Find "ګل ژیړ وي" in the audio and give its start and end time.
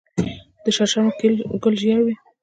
1.61-2.15